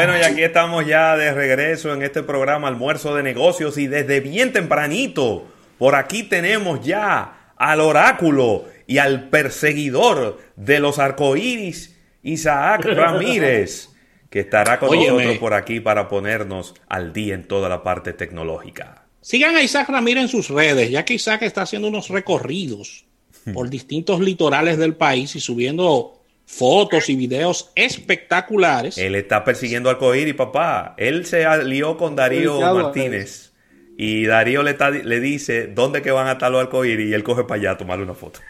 [0.00, 4.20] Bueno, y aquí estamos ya de regreso en este programa Almuerzo de Negocios y desde
[4.20, 5.46] bien tempranito,
[5.76, 13.90] por aquí tenemos ya al oráculo y al perseguidor de los arcoíris, Isaac Ramírez,
[14.30, 19.04] que estará con nosotros por aquí para ponernos al día en toda la parte tecnológica.
[19.20, 23.04] Sigan a Isaac Ramírez en sus redes, ya que Isaac está haciendo unos recorridos
[23.52, 26.19] por distintos litorales del país y subiendo
[26.50, 28.98] fotos y videos espectaculares.
[28.98, 30.94] Él está persiguiendo al y papá.
[30.98, 33.52] Él se alió con Darío Martínez.
[33.96, 37.44] Y Darío le, le dice dónde que van a estar los arcoíris y él coge
[37.44, 38.40] para allá a tomarle una foto.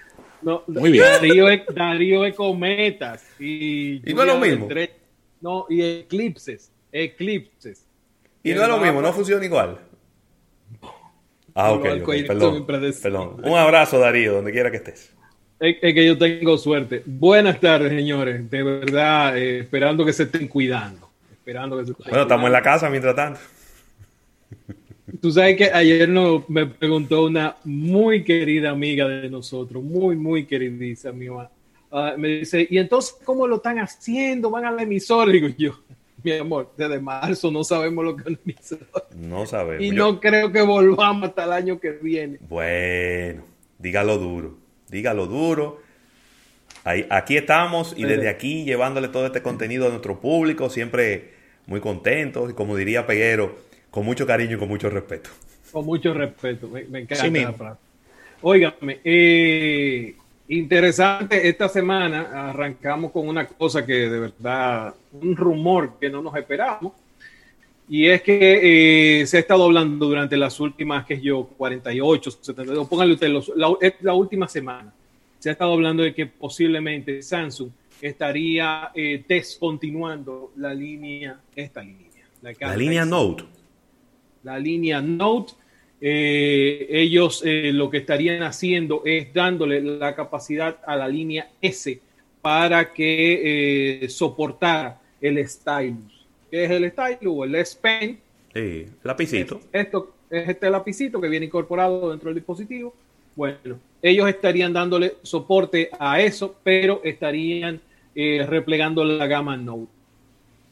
[0.66, 1.04] Muy bien.
[1.04, 3.24] Darío es, Darío es cometas.
[3.38, 4.68] Y, y no es lo mismo.
[5.40, 6.72] no, y eclipses.
[6.90, 7.84] Eclipses.
[8.42, 9.78] Y no es lo mismo, no funciona igual.
[11.54, 11.82] Ah, ok.
[12.26, 13.42] Perdón, perdón.
[13.44, 15.14] Un abrazo, Darío, donde quiera que estés.
[15.60, 17.02] Es, que yo tengo suerte.
[17.04, 18.48] Buenas tardes, señores.
[18.50, 21.10] De verdad, eh, esperando que se estén cuidando.
[21.30, 23.40] Esperando que se estén bueno, estamos en la casa mientras tanto.
[25.20, 30.46] Tú sabes que ayer no, me preguntó una muy querida amiga de nosotros, muy, muy
[30.46, 31.50] queridísima, mi mamá.
[31.92, 34.48] Ah, me dice, ¿y entonces cómo lo están haciendo?
[34.48, 35.30] ¿Van a la emisora?
[35.30, 35.78] Digo yo,
[36.22, 38.86] mi amor, desde marzo no sabemos lo que es una emisora.
[39.14, 39.84] No sabemos.
[39.84, 42.38] Y no creo que volvamos hasta el año que viene.
[42.48, 43.42] Bueno,
[43.78, 45.80] dígalo duro dígalo duro.
[46.84, 51.34] Ahí, aquí estamos y desde aquí llevándole todo este contenido a nuestro público, siempre
[51.66, 53.56] muy contentos y como diría Peguero,
[53.90, 55.30] con mucho cariño y con mucho respeto.
[55.70, 57.80] Con mucho respeto, me, encanta la frase.
[58.42, 60.14] Óigame, eh,
[60.48, 66.34] interesante, esta semana arrancamos con una cosa que de verdad, un rumor que no nos
[66.36, 66.92] esperamos,
[67.92, 72.88] y es que eh, se ha estado hablando durante las últimas, que yo, 48, 72,
[72.88, 73.28] pónganle usted,
[74.00, 74.94] la, última semana,
[75.40, 82.06] se ha estado hablando de que posiblemente Samsung estaría eh, descontinuando la línea, esta línea.
[82.42, 83.44] La, línea Note.
[84.44, 85.54] La línea Note.
[86.00, 92.00] Eh, ellos lo que estarían haciendo es dándole la capacidad a la línea S
[92.40, 96.19] para que soportara el stylus
[96.50, 98.18] que es el stylus o el S Pen.
[98.52, 99.60] Sí, lapicito.
[99.72, 102.94] esto es este lapicito que viene incorporado dentro del dispositivo.
[103.36, 107.80] Bueno, ellos estarían dándole soporte a eso, pero estarían
[108.14, 109.90] eh, replegando la gama Note.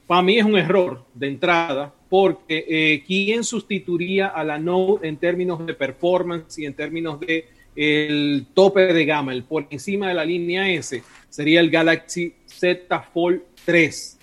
[0.07, 5.17] Para mí es un error de entrada, porque eh, ¿quién sustituiría a la Note en
[5.19, 7.47] términos de performance y en términos de
[7.77, 11.03] el tope de gama, el por encima de la línea S?
[11.29, 14.18] Sería el Galaxy Z Fold 3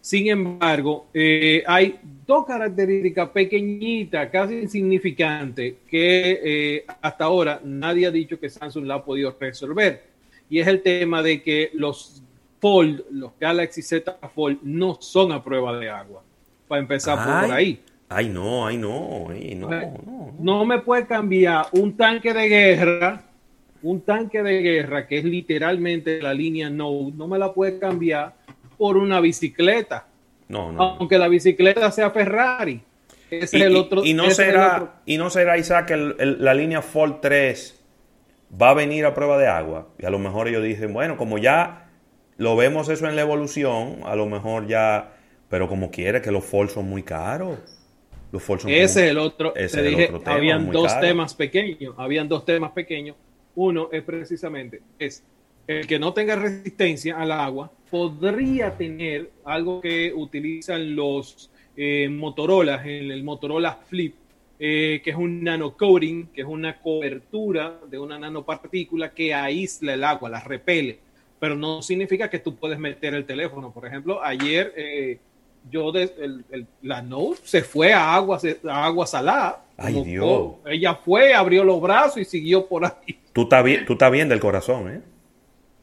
[0.00, 8.10] sin embargo, eh, hay dos características pequeñitas, casi insignificantes, que eh, hasta ahora nadie ha
[8.10, 10.04] dicho que Samsung la ha podido resolver.
[10.48, 12.22] Y es el tema de que los
[12.60, 16.22] Fold, los Galaxy Z Fold, no son a prueba de agua.
[16.66, 17.80] Para empezar por ahí.
[18.08, 20.34] Ay, no, ay, no, no, no.
[20.38, 23.22] No me puede cambiar un tanque de guerra,
[23.82, 28.34] un tanque de guerra que es literalmente la línea Node, no me la puede cambiar
[28.80, 30.06] por una bicicleta.
[30.48, 30.82] No, no.
[30.82, 32.80] Aunque la bicicleta sea Ferrari.
[33.30, 34.02] Ese y, es el otro.
[34.02, 37.78] Y, no será, y no será, Isaac, que la línea Ford 3
[38.60, 39.88] va a venir a prueba de agua.
[39.98, 41.90] Y a lo mejor ellos dicen, bueno, como ya
[42.38, 45.12] lo vemos eso en la evolución, a lo mejor ya.
[45.50, 47.58] Pero como quiere, que los Ford son muy caros.
[48.32, 49.54] Los Ford son ese es el otro.
[49.56, 51.94] Ese dije, otro tema, habían dos temas pequeños.
[51.98, 53.14] Habían dos temas pequeños.
[53.56, 55.22] Uno es precisamente es
[55.66, 62.82] el que no tenga resistencia al agua podría tener algo que utilizan los eh, Motorola,
[62.84, 64.14] el, el, Motorola Flip,
[64.58, 70.04] eh, que es un nanocoating, que es una cobertura de una nanopartícula que aísla el
[70.04, 70.98] agua, la repele,
[71.38, 73.72] pero no significa que tú puedes meter el teléfono.
[73.72, 75.18] Por ejemplo, ayer eh,
[75.70, 75.92] yo
[76.82, 78.38] la Note se fue a agua,
[78.68, 79.64] a agua salada.
[79.76, 80.56] Ay, Dios.
[80.66, 83.18] Ella fue, abrió los brazos y siguió por ahí.
[83.32, 85.00] Tú estás bien, tú estás bien del corazón, ¿eh?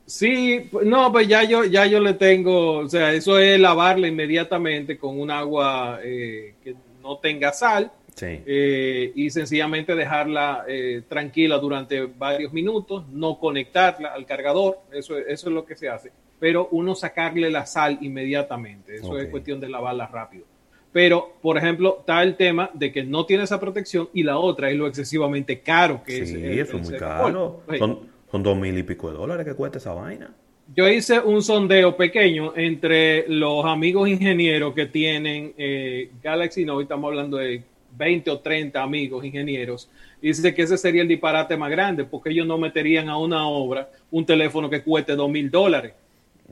[0.08, 4.98] Sí, no, pues ya yo, ya yo le tengo, o sea, eso es lavarla inmediatamente
[4.98, 12.06] con un agua eh, que no tenga sal eh, y sencillamente dejarla eh, tranquila durante
[12.06, 16.96] varios minutos, no conectarla al cargador, eso, eso es lo que se hace, pero uno
[16.96, 20.46] sacarle la sal inmediatamente, eso es cuestión de lavarla rápido.
[20.94, 24.70] Pero, por ejemplo, está el tema de que no tiene esa protección y la otra
[24.70, 26.30] es lo excesivamente caro que es.
[26.30, 27.62] Sí, eso es muy caro.
[27.78, 30.30] Son dos mil y pico de dólares que cuesta esa vaina.
[30.76, 37.08] Yo hice un sondeo pequeño entre los amigos ingenieros que tienen eh, Galaxy Note, estamos
[37.08, 37.64] hablando de
[37.98, 39.90] 20 o 30 amigos ingenieros,
[40.22, 43.48] y dice que ese sería el disparate más grande, porque ellos no meterían a una
[43.48, 45.94] obra un teléfono que cueste dos mil dólares.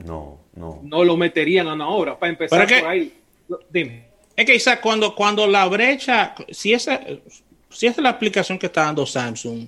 [0.04, 0.80] No, no.
[0.82, 3.12] No lo meterían a una obra, para empezar por ahí.
[3.70, 4.04] Dime.
[4.34, 7.00] Es que Isaac, cuando, cuando la brecha, si esa,
[7.70, 9.66] si esa es la explicación que está dando Samsung,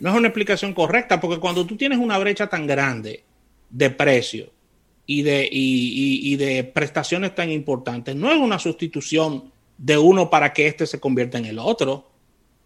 [0.00, 3.24] no es una explicación correcta, porque cuando tú tienes una brecha tan grande
[3.70, 4.50] de precio
[5.06, 10.52] y de, y, y, de prestaciones tan importantes, no es una sustitución de uno para
[10.52, 12.10] que este se convierta en el otro.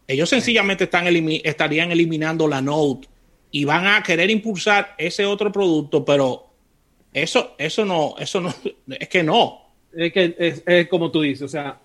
[0.08, 3.08] Ellos sencillamente están estarían eliminando la Note
[3.50, 6.48] y van a querer impulsar ese otro producto, pero
[7.12, 8.52] eso, eso no, eso no,
[8.88, 9.60] es que no.
[9.94, 10.34] Es que
[10.66, 11.78] es, como tú dices, o sea,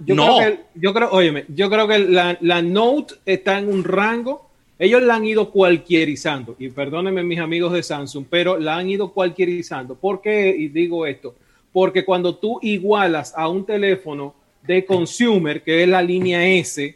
[0.00, 3.84] yo creo que, yo creo, óyeme, yo creo que la, la, Note está en un
[3.84, 4.45] rango,
[4.78, 9.12] ellos la han ido cualquierizando, y perdónenme mis amigos de Samsung, pero la han ido
[9.12, 9.94] cualquierizando.
[9.94, 10.54] ¿Por qué?
[10.56, 11.34] Y digo esto,
[11.72, 16.94] porque cuando tú igualas a un teléfono de consumer, que es la línea S,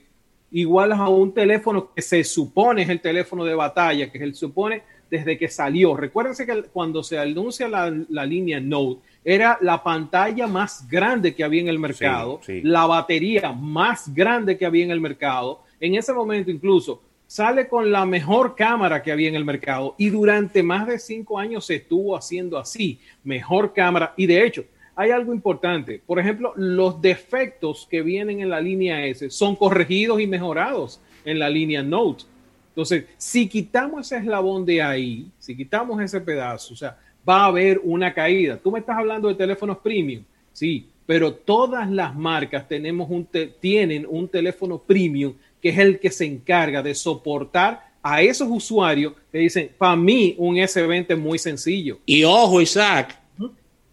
[0.52, 4.82] igualas a un teléfono que se supone es el teléfono de batalla, que se supone
[5.10, 5.96] desde que salió.
[5.96, 11.44] Recuérdense que cuando se anuncia la, la línea Note, era la pantalla más grande que
[11.44, 15.62] había en el mercado, la batería más grande que había en el mercado.
[15.78, 20.10] En ese momento incluso sale con la mejor cámara que había en el mercado y
[20.10, 24.14] durante más de cinco años se estuvo haciendo así, mejor cámara.
[24.16, 24.64] Y de hecho,
[24.96, 26.02] hay algo importante.
[26.04, 31.38] Por ejemplo, los defectos que vienen en la línea S son corregidos y mejorados en
[31.38, 32.24] la línea Note.
[32.70, 37.46] Entonces, si quitamos ese eslabón de ahí, si quitamos ese pedazo, o sea, va a
[37.46, 38.56] haber una caída.
[38.56, 43.28] Tú me estás hablando de teléfonos premium, sí, pero todas las marcas tenemos un
[43.60, 49.14] tienen un teléfono premium que es el que se encarga de soportar a esos usuarios
[49.30, 51.98] que dicen, para mí un S20 es muy sencillo.
[52.06, 53.18] Y ojo, Isaac,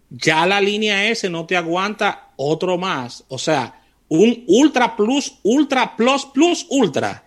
[0.10, 3.24] ya la línea S no te aguanta otro más.
[3.28, 7.24] O sea, un Ultra Plus, Ultra Plus Plus Ultra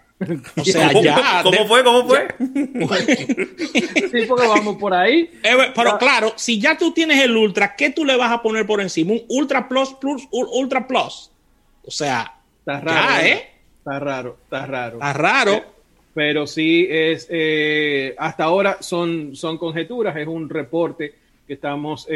[0.57, 1.41] o sea, ya.
[1.43, 1.83] ¿Cómo fue?
[1.83, 2.29] ¿Cómo fue?
[2.39, 5.31] sí, porque vamos por ahí.
[5.43, 8.67] Eh, pero claro, si ya tú tienes el Ultra, ¿qué tú le vas a poner
[8.67, 9.13] por encima?
[9.13, 11.31] Un Ultra Plus Plus Ultra Plus.
[11.85, 13.25] O sea, está raro.
[13.25, 13.51] ¿eh?
[13.81, 14.94] Está raro, está raro.
[14.94, 15.65] Está raro.
[16.15, 21.15] Pero, sí es, eh, hasta ahora son, son conjeturas, es un reporte
[21.47, 22.06] que estamos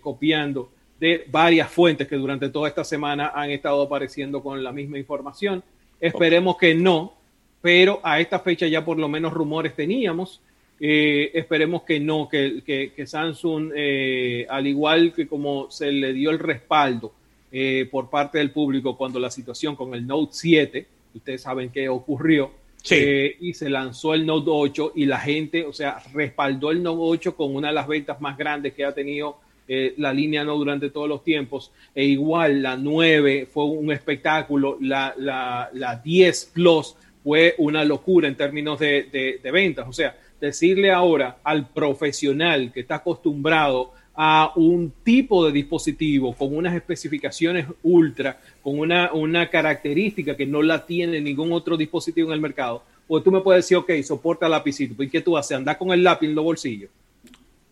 [0.00, 0.70] copiando
[1.02, 5.60] de varias fuentes que durante toda esta semana han estado apareciendo con la misma información.
[6.00, 7.14] Esperemos que no,
[7.60, 10.40] pero a esta fecha ya por lo menos rumores teníamos.
[10.78, 16.38] Eh, esperemos que no, que, Samsung, eh, al igual que como se le dio el
[16.38, 17.12] respaldo
[17.52, 21.88] eh, por parte del público cuando la situación con el Note 7, ustedes saben qué
[21.88, 22.50] ocurrió,
[22.84, 27.36] y se lanzó el Note 8 y la gente, o sea, respaldó el Note 8
[27.36, 29.38] con una de las ventas más grandes que ha tenido
[29.68, 31.70] la línea Note durante todos los tiempos.
[31.94, 38.28] E igual la 9 fue un espectáculo, la, la, la 10 Plus fue una locura
[38.28, 39.86] en términos de, ventas.
[39.88, 46.54] O sea, decirle ahora al profesional que está acostumbrado a un tipo de dispositivo con
[46.54, 52.34] unas especificaciones ultra, con una, una característica que no la tiene ningún otro dispositivo en
[52.34, 55.56] el mercado, pues tú me puedes decir, ok, soporta lapicito, ¿y qué tú haces?
[55.56, 56.90] ¿Andar con el lápiz en los bolsillos?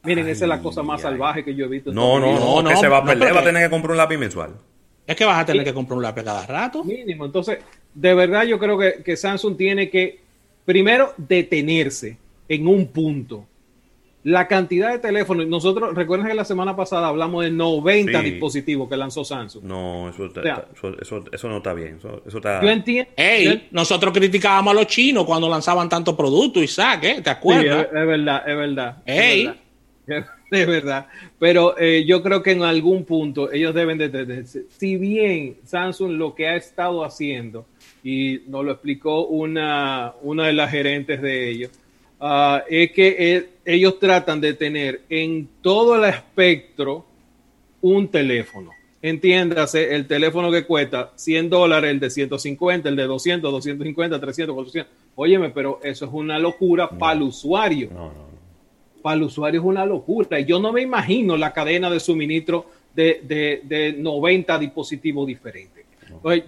[0.02, 1.92] Miren, esa es la cosa más salvaje que yo he visto.
[1.92, 3.98] No, no, no, no, que se va a perder, va a tener que comprar un
[3.98, 4.54] lápiz mensual.
[5.06, 6.84] Es que vas a tener que comprar un lápiz cada rato.
[6.84, 7.26] Mínimo.
[7.26, 7.58] Entonces,
[7.94, 10.20] de verdad yo creo que, Samsung tiene que,
[10.64, 12.16] primero, detenerse
[12.48, 13.46] en un punto.
[14.22, 18.96] La cantidad de teléfonos, nosotros, recuerden que la semana pasada hablamos de 90 dispositivos que
[18.96, 19.64] lanzó Samsung.
[19.64, 20.30] No, eso,
[21.32, 21.96] eso, no está bien.
[21.96, 22.62] Eso, está...
[22.62, 23.10] Yo entiendo.
[23.70, 27.20] nosotros criticábamos a los chinos cuando lanzaban tantos productos, Isaac, ¿eh?
[27.22, 27.86] ¿te acuerdas?
[27.86, 29.02] es, verdad, es verdad.
[29.06, 29.50] Ey.
[30.06, 30.24] de
[30.66, 31.06] verdad.
[31.38, 36.34] Pero eh, yo creo que en algún punto ellos deben de, Si bien Samsung lo
[36.34, 37.66] que ha estado haciendo,
[38.02, 41.70] y nos lo explicó una, una de las gerentes de ellos,
[42.20, 47.04] ah, es que eh, ellos tratan de tener en todo el espectro
[47.80, 48.72] un teléfono.
[49.02, 54.54] Entiéndase, el teléfono que cuesta 100 dólares, el de 150, el de 200, 250, 300,
[54.54, 54.92] 400.
[55.14, 57.88] Óyeme, pero eso es una locura para el usuario.
[57.92, 58.30] No, no
[59.00, 60.40] para el usuario es una locura.
[60.40, 63.20] Yo no me imagino la cadena de suministro de,
[63.64, 65.84] de, 90 dispositivos diferentes.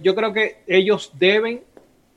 [0.01, 1.61] yo creo que ellos deben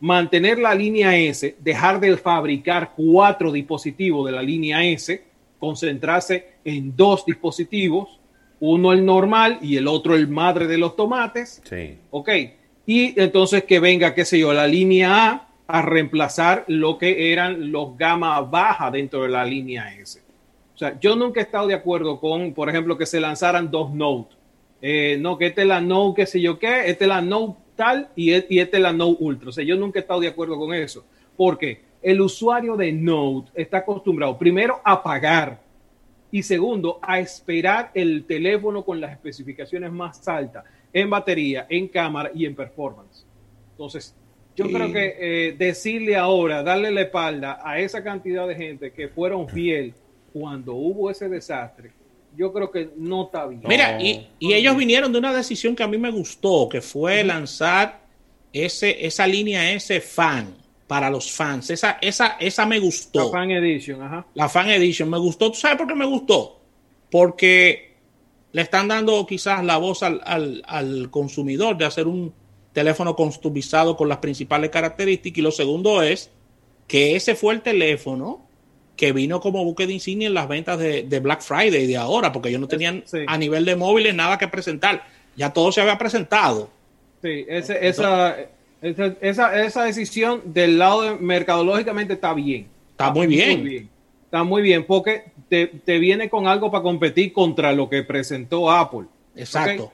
[0.01, 5.23] mantener la línea S, dejar de fabricar cuatro dispositivos de la línea S,
[5.59, 8.21] concentrarse en dos dispositivos,
[8.61, 11.63] uno el normal y el otro el madre de los tomates.
[11.65, 11.99] Sí.
[12.11, 12.31] Ok.
[12.87, 17.73] Y entonces que venga, qué sé yo, la línea A a reemplazar lo que eran
[17.73, 20.21] los gama baja dentro de la línea S.
[20.75, 23.93] O sea, yo nunca he estado de acuerdo con, por ejemplo, que se lanzaran dos
[23.93, 24.37] Note.
[24.81, 27.59] Eh, no, que este es la Note, qué sé yo qué, este es la Note
[27.77, 29.51] tal y, e, y este es la Note Ultra.
[29.51, 31.05] O sea, yo nunca he estado de acuerdo con eso.
[31.37, 35.61] Porque el usuario de Note está acostumbrado, primero, a pagar
[36.31, 40.65] y segundo, a esperar el teléfono con las especificaciones más altas.
[40.93, 43.27] en batería, en cámara y en performance.
[43.73, 44.15] Entonces,
[44.55, 49.09] yo creo que eh, decirle ahora, darle la espalda a esa cantidad de gente que
[49.09, 49.93] fueron fiel
[50.33, 51.91] cuando hubo ese desastre,
[52.37, 53.63] yo creo que no está bien.
[53.67, 58.03] Mira, y, ellos vinieron de una decisión que a mí me gustó, que fue lanzar
[58.53, 60.55] ese, esa línea ese fan
[60.87, 61.71] para los fans.
[61.71, 63.25] Esa, esa, esa me gustó.
[63.27, 64.27] La fan edition, ajá.
[64.35, 65.51] La fan edition me gustó.
[65.51, 66.61] ¿Tú sabes por qué me gustó?
[67.11, 67.97] Porque
[68.53, 70.21] le están dando quizás la voz al,
[70.67, 72.33] al consumidor de hacer un
[72.73, 75.39] teléfono customizado con las principales características.
[75.39, 76.31] Y lo segundo es
[76.87, 78.46] que ese fue el teléfono
[78.97, 82.49] que vino como buque de insignia en las ventas de, Black Friday de ahora, porque
[82.49, 85.05] ellos no tenían a nivel de móviles nada que presentar.
[85.37, 86.71] Ya todo se había presentado.
[87.23, 92.69] Sí, esa, esa, esa, decisión del lado de, mercadológicamente está bien.
[92.93, 93.91] Está, muy, bien.
[94.25, 99.07] Está muy bien, porque te, viene con algo para competir contra lo que presentó Apple.
[99.35, 99.93] Exacto.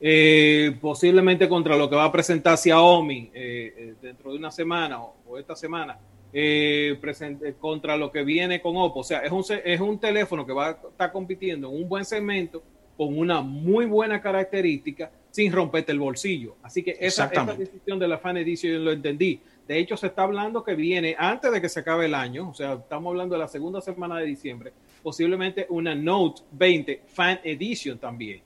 [0.00, 5.00] Eh, posiblemente contra lo que va a presentar Xiaomi eh, eh, dentro de una semana
[5.00, 5.98] o esta semana
[6.32, 9.00] eh, presente, contra lo que viene con Oppo.
[9.00, 12.04] O sea, es un, es un teléfono que va a estar compitiendo en un buen
[12.04, 12.62] segmento
[12.96, 16.56] con una muy buena característica sin romperte el bolsillo.
[16.62, 19.40] Así que esa, esa decisión de la Fan Edition lo entendí.
[19.68, 22.54] De hecho, se está hablando que viene antes de que se acabe el año, o
[22.54, 27.98] sea, estamos hablando de la segunda semana de diciembre, posiblemente una Note 20 Fan Edition
[27.98, 28.40] también,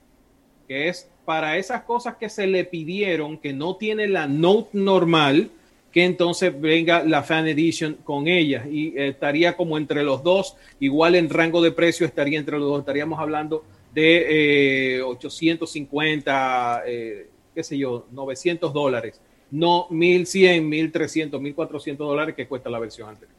[0.66, 5.50] que es para esas cosas que se le pidieron, que no tiene la Note normal,
[5.92, 8.66] que entonces venga la Fan Edition con ella.
[8.70, 12.80] Y estaría como entre los dos, igual en rango de precio estaría entre los dos,
[12.80, 19.20] estaríamos hablando de 850, eh, eh, qué sé yo, 900 dólares,
[19.50, 23.36] no 1100, 1300, 1400 dólares que cuesta la versión anterior.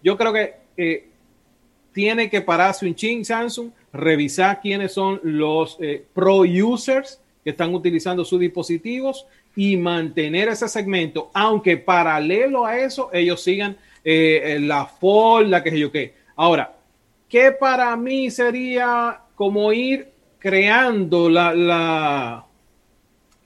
[0.00, 1.14] yo creo que
[1.94, 7.72] tiene que pararse un ching Samsung, revisar quiénes son los eh, pro users que están
[7.72, 9.26] utilizando sus dispositivos
[9.56, 15.70] y mantener ese segmento, aunque paralelo a eso ellos sigan eh, la FOL, la que
[15.70, 16.14] sé yo qué.
[16.36, 16.74] Ahora,
[17.28, 20.08] ¿qué para mí sería como ir
[20.38, 22.46] creando la, la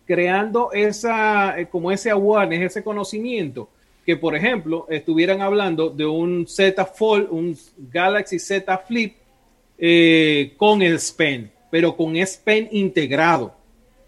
[0.06, 3.68] creando esa, eh, como ese awareness, ese conocimiento?
[4.06, 9.14] Que, por ejemplo, estuvieran hablando de un Z Fold, un Galaxy Z Flip
[9.76, 13.57] eh, con el SPEN, pero con SPEN integrado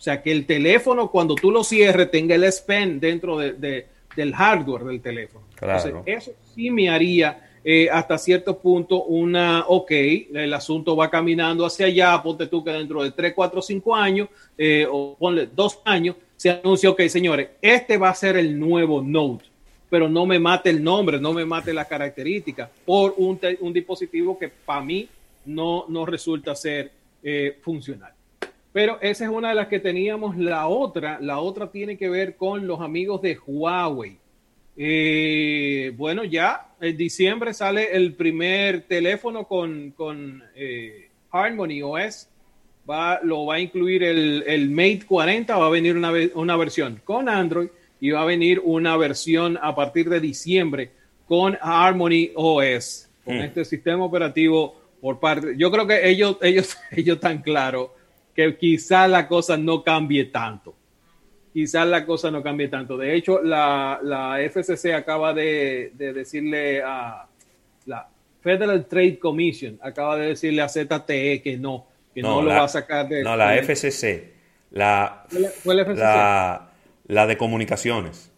[0.01, 3.87] o sea, que el teléfono cuando tú lo cierres tenga el S Pen dentro de,
[4.17, 5.45] del hardware del teléfono.
[5.55, 6.03] Claro.
[6.07, 11.85] eso sí me haría eh, hasta cierto punto una, ok, el asunto va caminando hacia
[11.85, 16.17] allá, ponte tú que dentro de 3, 4, 5 años, eh, o ponle 2 años,
[16.35, 19.45] se anuncia, ok, señores, este va a ser el nuevo Note,
[19.91, 24.39] pero no me mate el nombre, no me mate la característica por un, un dispositivo
[24.39, 25.07] que para mí
[25.45, 26.91] no, no resulta ser
[27.23, 28.15] eh, funcional.
[28.73, 30.37] Pero esa es una de las que teníamos.
[30.37, 34.19] La otra, la otra tiene que ver con los amigos de Huawei.
[34.77, 42.29] Eh, bueno, ya en diciembre sale el primer teléfono con, con eh, Harmony OS.
[42.89, 47.29] Va, lo va a incluir el, Mate 40, va a venir una, una versión con
[47.29, 47.69] Android
[48.01, 50.91] y va a venir una versión a partir de diciembre
[51.29, 53.43] con Harmony OS, con hmm.
[53.43, 55.55] este sistema operativo por parte.
[55.57, 57.91] Yo creo que ellos, ellos, ellos están claros
[58.35, 60.75] que quizás la cosa no cambie tanto.
[61.53, 62.97] Quizás la cosa no cambie tanto.
[62.97, 67.27] De hecho, la, la FCC acaba de, decirle a
[67.87, 68.09] la
[68.41, 72.69] Federal Trade Commission, acaba de decirle a ZTE que no, que no, lo va a
[72.69, 73.23] sacar de...
[73.23, 74.33] No, la FCC.
[74.71, 75.27] La,
[77.09, 78.31] la, de comunicaciones.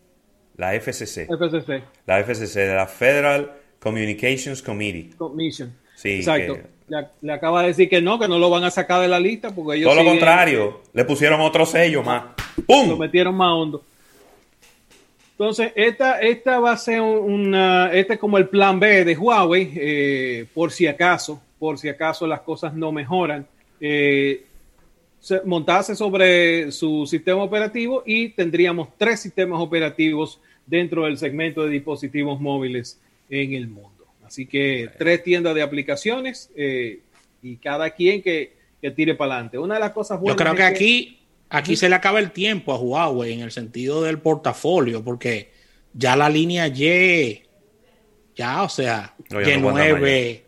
[0.56, 1.28] La FCC.
[1.28, 1.82] FCC.
[2.06, 5.10] La FCC, la Federal Communications Committee.
[5.16, 5.76] Commission.
[5.94, 6.72] Sí, Exacto
[7.20, 9.50] le, acaba de decir que no, que no lo van a sacar de la lista
[9.50, 9.90] porque ellos.
[9.90, 12.24] Todo lo contrario, le pusieron otro sello más.
[12.66, 12.90] ¡Pum!
[12.90, 13.82] Lo metieron más hondo.
[15.32, 17.92] Entonces, esta, esta va a ser una.
[17.92, 22.26] Este es como el plan B de Huawei, eh, por si acaso, por si acaso
[22.26, 23.46] las cosas no mejoran.
[23.80, 24.44] Eh,
[25.44, 32.40] montarse sobre su sistema operativo y tendríamos tres sistemas operativos dentro del segmento de dispositivos
[32.40, 33.91] móviles en el mundo.
[34.32, 37.00] Así que tres tiendas de aplicaciones eh,
[37.42, 38.54] y cada quien que,
[38.96, 39.58] tire para adelante.
[39.58, 40.38] Una de las cosas buenas.
[40.38, 41.18] Yo creo que, aquí,
[41.50, 45.50] aquí se le acaba el tiempo a Huawei en el sentido del portafolio, porque
[45.92, 47.42] ya la línea Y,
[48.34, 50.40] ya, o sea, Y9,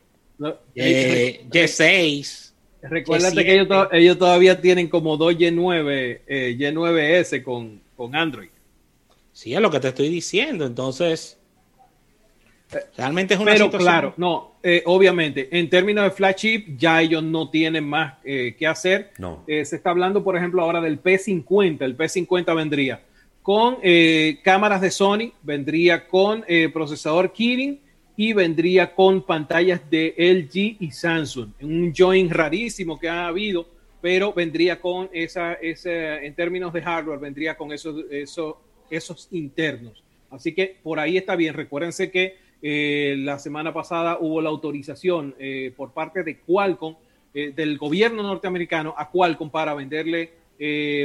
[0.75, 2.53] Y6.
[2.85, 8.49] Recuérdate que ellos, todavía tienen como dos Y9, eh, Y9S con, con Android.
[9.35, 10.65] Sí, es lo que te estoy diciendo.
[10.65, 11.37] Entonces,
[12.97, 17.23] Realmente es una Pero situación- claro, no, eh, obviamente, en términos de flagship, ya ellos
[17.23, 19.11] no tienen más eh, que hacer.
[19.19, 19.45] No.
[19.47, 21.85] Eh, se está hablando, por ejemplo, ahora del P50.
[21.85, 23.01] El P50 vendría
[23.43, 27.81] con eh, cámaras de Sony, vendría con eh, procesador Kirin
[28.17, 31.51] y vendría con pantallas de LG y Samsung.
[31.61, 33.67] Un join rarísimo que ha habido,
[34.01, 38.55] pero vendría con esa, esa en términos de hardware, vendría con esos, esos,
[38.89, 40.03] esos internos.
[40.31, 41.55] Así que por ahí está bien.
[41.55, 42.37] Recuérdense que
[42.67, 46.95] eh, la semana pasada hubo la autorización eh, por parte de Qualcomm,
[47.35, 50.43] eh, del gobierno norteamericano, a Qualcomm para venderle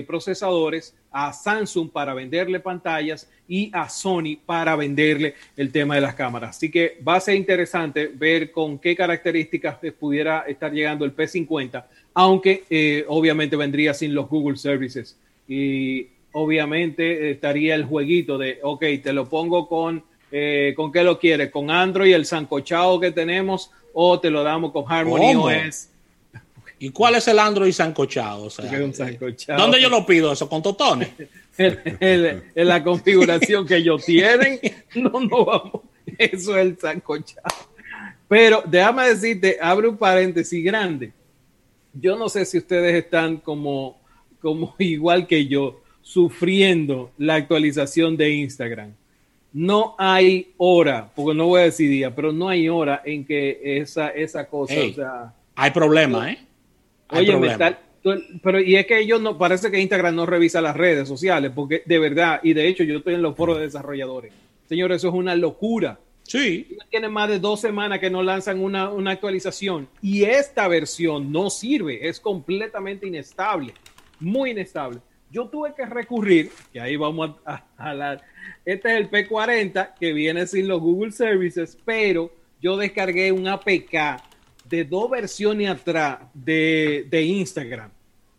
[0.08, 6.14] procesadores, a Samsung para venderle pantallas y a Sony para venderle el tema de las
[6.14, 6.52] cámaras.
[6.52, 11.84] Así que va a ser interesante ver con qué características pudiera estar llegando el P50,
[12.14, 15.18] aunque obviamente vendría sin los Google Services.
[15.48, 21.20] Y obviamente estaría el jueguito de, ok, te lo pongo con, eh, ¿con qué lo
[21.20, 21.52] quieres?
[21.52, 23.72] ¿Con Android, el sancochado que tenemos?
[23.94, 25.46] ¿O te lo damos con Harmony ¿Cómo?
[25.46, 25.90] OS?
[26.80, 28.46] ¿Y cuál es el Android sancochado?
[28.46, 28.66] O sea.
[29.58, 30.48] ¿Dónde yo lo pido eso?
[30.48, 31.10] ¿Con totones?
[31.60, 34.60] en la configuración que ellos tienen,
[34.96, 35.82] no, no vamos.
[36.18, 37.70] Eso es el sancochado.
[38.28, 41.12] Pero déjame decirte, abre un paréntesis grande.
[41.94, 44.00] Yo no sé si ustedes están como,
[44.40, 48.94] como igual que yo, sufriendo la actualización de Instagram.
[49.52, 53.60] No hay hora, porque no voy a decir día, pero no hay hora en que
[53.80, 54.92] esa, esa cosa, Ey.
[54.92, 56.38] o sea, Hay problema, ¿eh?
[57.10, 57.54] Hay Oye, problema.
[57.54, 57.80] está-
[58.44, 61.82] pero y es que ellos no, parece que Instagram no revisa las redes sociales, porque
[61.86, 64.32] de verdad, y de hecho yo estoy en los foros de desarrolladores.
[64.70, 66.00] Señores, eso es una locura.
[66.24, 66.78] Sí.
[66.92, 71.50] Tienen más de dos semanas que no lanzan una, una actualización y esta versión no
[71.50, 73.74] sirve, es completamente inestable,
[74.20, 75.00] muy inestable.
[75.32, 78.22] Yo tuve que recurrir, que ahí vamos a, a hablar,
[78.66, 82.32] este es el P40 que viene sin los Google Services, pero
[82.62, 84.22] yo descargué un APK
[84.68, 87.90] de dos versiones atrás de, de Instagram.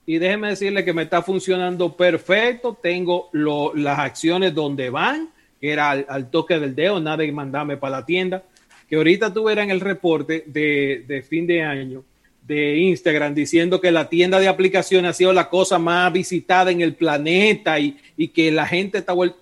[0.07, 2.77] Y déjeme decirle que me está funcionando perfecto.
[2.81, 5.29] Tengo lo- las acciones donde van,
[5.61, 8.43] que era al, toque del dedo, nada de mandarme para la tienda.
[8.89, 12.03] Que ahorita tuvieran el reporte de, de fin de año
[12.55, 16.81] de Instagram diciendo que la tienda de aplicaciones ha sido la cosa más visitada en
[16.81, 19.37] el planeta y, y que la gente está vuelta.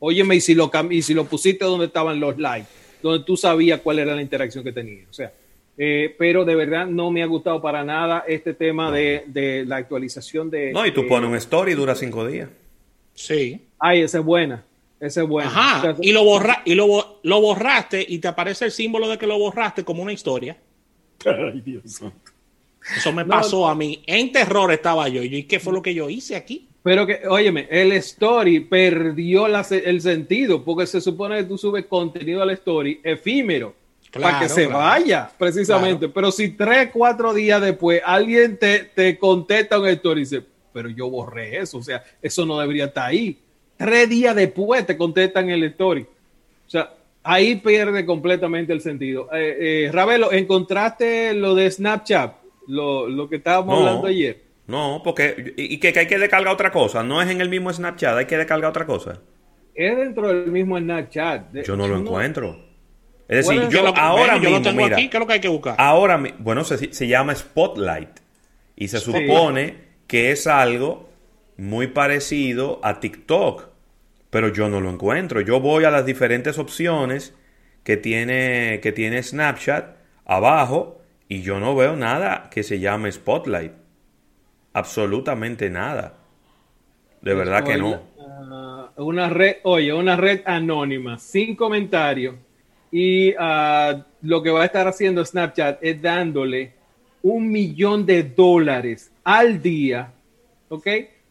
[0.00, 2.68] Óyeme, y si, lo, y si lo pusiste donde estaban los likes,
[3.00, 5.04] donde tú sabías cuál era la interacción que tenía.
[5.08, 5.32] O sea,
[5.78, 9.76] eh, pero de verdad no me ha gustado para nada este tema de, de la
[9.76, 10.72] actualización de.
[10.72, 12.48] No, y tú de- pones un story y dura cinco días.
[13.14, 13.60] Sí.
[13.78, 14.64] Ay, esa es buena.
[14.98, 15.48] Esa es buena.
[15.50, 15.78] Ajá.
[15.78, 19.18] O sea, Y, lo, borra y lo, lo borraste y te aparece el símbolo de
[19.18, 20.56] que lo borraste como una historia.
[21.24, 22.00] Ay, Dios.
[22.96, 24.02] Eso me No, pasó a mí.
[24.06, 25.22] En terror estaba yo.
[25.22, 26.68] Y yo, ¿y qué fue lo que yo hice aquí?
[26.82, 31.86] Pero que, óyeme, el story perdió la el sentido porque se supone que tú subes
[31.86, 33.74] contenido al story efímero
[34.12, 34.78] para Claro, que se claro.
[34.80, 36.08] vaya, precisamente.
[36.08, 40.42] Pero si tres, cuatro días después alguien te, te contesta un story y dice,
[40.72, 43.38] pero yo borré eso, o sea, eso no debería estar ahí.
[43.76, 46.02] Tres días después te contestan el story.
[46.02, 46.92] O sea,
[47.22, 49.28] ahí pierde completamente el sentido.
[49.32, 52.34] Eh, eh, Ravelo, ¿encontraste lo de Snapchat?
[52.68, 53.86] Lo, lo que estábamos No.
[53.86, 54.42] hablando ayer.
[54.66, 57.02] No, porque y y que, que hay que descargar otra cosa.
[57.02, 59.20] No es en el mismo Snapchat, hay que descargar otra cosa.
[59.74, 61.50] Es dentro del mismo Snapchat.
[61.50, 62.64] De- Yo no lo encuentro.
[63.28, 65.08] Es decir, yo lo- ahora ven, yo lo mismo, tengo mira, aquí.
[65.08, 65.74] ¿Qué es lo que hay que buscar?
[65.78, 68.20] ahora bueno, se, se llama Spotlight
[68.76, 71.08] y se supone que es algo
[71.56, 73.68] muy parecido a TikTok,
[74.30, 75.40] pero yo no lo encuentro.
[75.40, 77.34] Yo voy a las diferentes opciones
[77.82, 79.96] que tiene que tiene Snapchat
[80.26, 83.72] abajo y yo no veo nada que se llame Spotlight.
[84.72, 86.14] Absolutamente nada.
[87.22, 88.02] De verdad que no.
[88.18, 92.34] Ah, una red, oye, una red anónima, sin comentarios.
[92.90, 96.74] Y ah, lo que va a estar haciendo Snapchat es dándole
[97.22, 100.12] un millón de dólares al día,
[100.68, 100.86] ¿ok?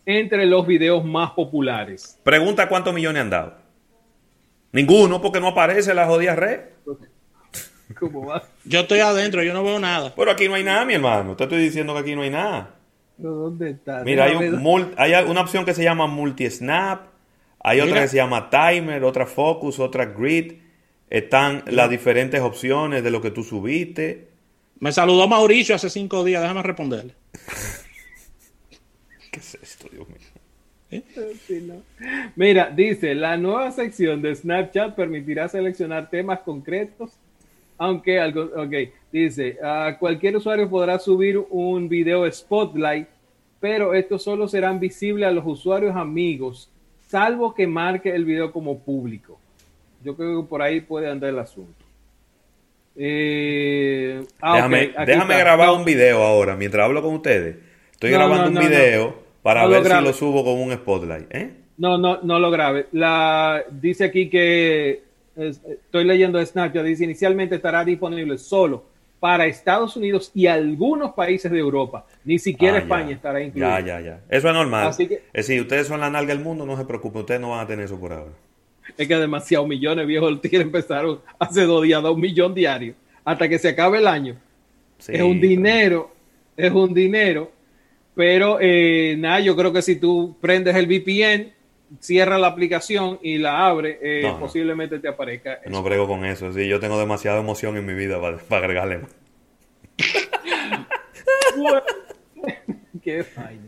[0.06, 2.20] Entre los videos más populares.
[2.24, 3.54] Pregunta cuántos millones han dado.
[4.72, 6.62] Ninguno, porque no aparece la jodida red.
[8.00, 8.44] ¿Cómo va?
[8.66, 10.14] Yo estoy adentro, yo no veo nada.
[10.16, 11.36] Pero aquí no hay nada, mi hermano.
[11.36, 12.76] Te estoy diciendo que aquí no hay nada.
[13.18, 14.04] ¿Dónde está?
[14.04, 14.52] Mira, hay, un ver.
[14.54, 17.08] mul- hay una opción que se llama multi-snap.
[17.60, 20.54] Hay otra que se llama timer, otra focus, otra grid.
[21.10, 24.28] Están las diferentes opciones de lo que tú subiste.
[24.80, 27.14] Me saludó Mauricio hace cinco días, déjame responderle.
[29.32, 30.18] ¿Qué es esto, Dios mío?
[31.48, 31.82] Sí, no.
[32.36, 37.12] Mira, dice, la nueva sección de Snapchat permitirá seleccionar temas concretos,
[37.84, 38.74] aunque algo, ok,
[39.12, 39.58] dice,
[40.00, 43.08] cualquier usuario podrá subir un video Spotlight,
[43.60, 46.72] pero estos solo serán visibles a los usuarios amigos,
[47.08, 49.38] salvo que marque el video como público.
[50.02, 51.84] Yo creo que por ahí puede andar el asunto.
[52.96, 54.70] Eh, ah,
[55.06, 57.58] déjame grabar un video ahora mientras hablo con ustedes.
[57.92, 61.36] Estoy No, grabando no, un video para ver si lo subo con un spotlight.
[61.36, 61.52] ¿eh?
[61.78, 62.88] No, no, no lo grabe.
[62.94, 65.03] La, dice aquí que
[65.36, 68.86] es- estoy leyendo Snapchat, dice inicialmente estará disponible solo
[69.20, 72.06] para Estados Unidos y algunos países de Europa.
[72.26, 73.16] Ni siquiera Ah, España ya.
[73.16, 73.70] estará incluido.
[73.70, 74.20] Ya, ya, ya.
[74.30, 74.88] Eso es normal.
[74.88, 77.52] Así que- Es decir, ustedes son la nalga del mundo, no se preocupen, ustedes no
[77.52, 78.32] van a tener eso por ahora.
[78.98, 80.28] Es que demasiados millones, viejo.
[80.30, 84.00] El tigre empezaron hace dos días, a dar un millón diario, hasta que se acabe
[84.00, 84.36] el año.
[84.98, 86.12] Sí, es un pero- dinero,
[86.58, 87.52] es un dinero.
[88.16, 91.53] Pero eh, nada, yo creo que si tú prendes el VPN,
[92.00, 94.40] cierras la aplicación y la abres, eh, No, no.
[94.40, 95.54] posiblemente te aparezca.
[95.56, 95.70] eso.
[95.70, 96.52] No brego con eso.
[96.54, 99.12] Sí, yo tengo demasiada emoción en mi vida para, para agregarle más.
[103.04, 103.64] Qué vaina.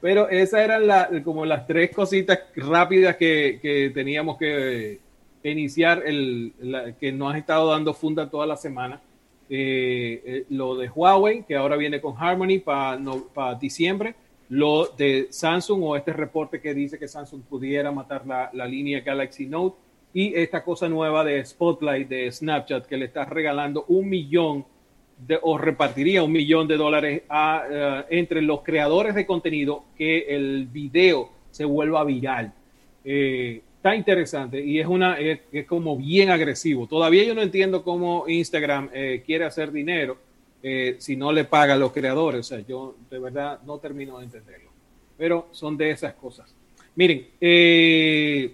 [0.00, 5.00] Pero esas eran la- como las tres cositas rápidas que, que teníamos que,
[5.42, 9.00] que iniciar, el, la- que nos has estado dando funda toda la semana.
[9.48, 14.14] Eh, eh, lo de Huawei, que ahora viene con Harmony para diciembre.
[14.48, 19.00] Lo de Samsung o este reporte que dice que Samsung pudiera matar la, la línea
[19.00, 19.76] Galaxy Note.
[20.14, 24.64] Y esta cosa nueva de Spotlight de Snapchat que le está regalando un millón
[25.18, 30.20] de- o repartiría un millón de dólares a, eh, entre los creadores de contenido que
[30.28, 32.52] el video se vuelva viral.
[33.04, 36.86] Eh, está interesante y es una es, como bien agresivo.
[36.86, 40.16] Todavía yo no entiendo cómo Instagram eh, quiere hacer dinero
[40.68, 42.40] eh, si no le paga a los creadores.
[42.40, 44.68] O sea, yo de verdad no termino de entenderlo.
[45.16, 46.52] Pero son de esas cosas.
[46.96, 48.52] Miren, eh,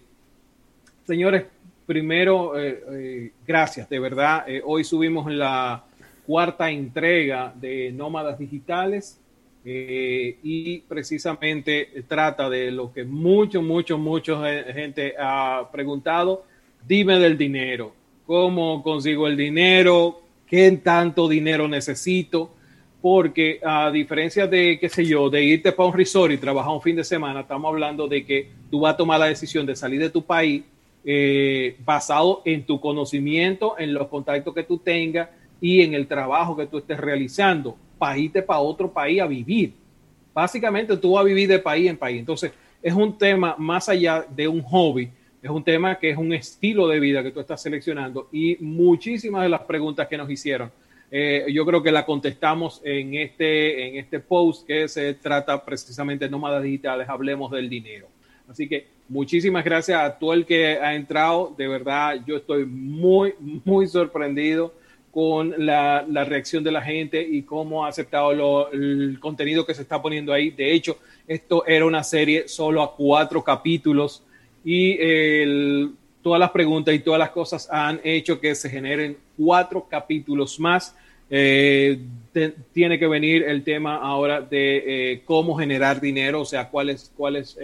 [1.06, 1.44] Señores,
[1.86, 4.44] primero, eh, gracias, de verdad.
[4.64, 5.84] Hoy subimos la
[6.26, 9.18] cuarta entrega de Nómadas Digitales
[9.64, 16.44] y precisamente trata de lo que mucho, mucho, mucha gente ha preguntado.
[16.86, 17.94] Dime del dinero.
[18.26, 20.22] ¿Cómo consigo el dinero?
[20.52, 22.50] ¿Qué tanto dinero necesito?
[23.00, 26.82] Porque a diferencia de, qué sé yo, de irte para un resort y trabajar un
[26.82, 29.98] fin de semana, estamos hablando de que tú vas a tomar la decisión de salir
[29.98, 30.62] de tu país
[31.06, 36.54] eh, basado en tu conocimiento, en los contactos que tú tengas y en el trabajo
[36.54, 39.72] que tú estés realizando, para irte para otro país a vivir.
[40.34, 42.18] Básicamente tú vas a vivir de país en país.
[42.18, 45.08] Entonces, es un tema más allá de un hobby,
[45.42, 49.42] es un tema que es un estilo de vida que tú estás seleccionando y muchísimas
[49.42, 50.70] de las preguntas que nos hicieron,
[51.10, 56.24] eh, yo creo que la contestamos en este, en este post que se trata precisamente
[56.24, 58.06] de nómadas digitales, hablemos del dinero.
[58.48, 61.54] Así que muchísimas gracias a todo el que ha entrado.
[61.58, 64.72] De verdad, yo estoy muy, muy sorprendido
[65.10, 69.82] con la, la reacción de la gente y cómo ha aceptado el contenido que se
[69.82, 70.50] está poniendo ahí.
[70.50, 74.22] De hecho, esto era una serie solo a cuatro capítulos
[74.64, 74.96] y
[76.22, 80.96] todas las preguntas y todas las cosas han hecho que se generen cuatro capítulos más.
[81.28, 81.98] Eh,
[82.72, 87.56] tiene que venir el tema ahora de eh, cómo generar dinero, o sea, cuáles, cuáles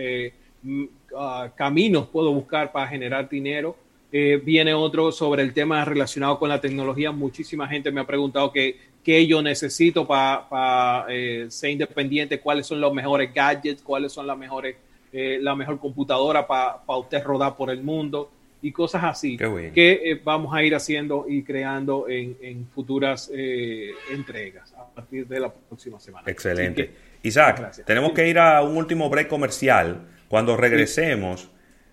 [0.64, 3.76] uh, caminos puedo buscar para generar dinero.
[4.10, 7.12] Viene otro sobre el tema relacionado con la tecnología.
[7.12, 11.06] Muchísima gente me ha preguntado qué que yo necesito para pa,
[11.48, 14.76] ser independiente, cuáles son los mejores gadgets, cuáles son las mejores,
[15.12, 20.00] eh, la mejor computadora para pa usted rodar por el mundo y cosas así que
[20.04, 25.40] eh, vamos a ir haciendo y creando en, en futuras eh, entregas a partir de
[25.40, 26.24] la próxima semana.
[26.28, 26.86] Excelente.
[26.86, 27.86] Que, Isaac, gracias.
[27.86, 30.08] tenemos que ir a un último break comercial.
[30.28, 31.50] Cuando regresemos,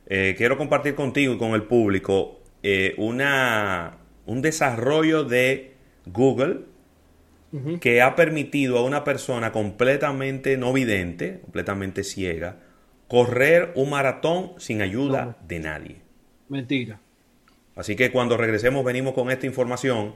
[0.07, 2.39] eh, quiero compartir contigo y con el público
[2.97, 5.75] una, un desarrollo de
[6.07, 6.61] Google
[7.51, 7.79] uh -huh.
[7.79, 12.57] que ha permitido a una persona completamente no vidente, completamente ciega,
[13.07, 15.95] correr un maratón sin ayuda de nadie.
[16.49, 16.99] Mentira.
[17.75, 20.15] Así que cuando regresemos venimos con esta información.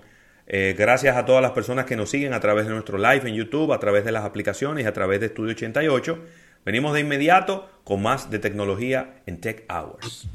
[0.51, 3.35] Eh, gracias a todas las personas que nos siguen a través de nuestro live en
[3.35, 6.25] YouTube, a través de las aplicaciones y a través de Estudio 88.
[6.65, 10.27] Venimos de inmediato con más de tecnología en Tech Hours.